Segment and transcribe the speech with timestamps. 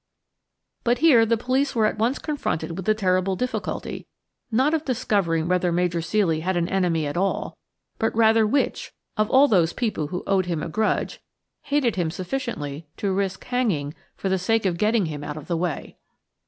[0.83, 4.07] But here the police were at once confronted with the terrible difficulty,
[4.49, 7.55] not of discovering whether Major Ceely had an enemy at all,
[7.99, 11.19] but rather which, of all those people who owed him a grudge,
[11.65, 15.55] hated him sufficiently to risk hanging for the sake of getting him out of the
[15.55, 15.97] way.